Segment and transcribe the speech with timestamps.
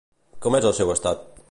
[0.45, 1.31] Com és el seu estat?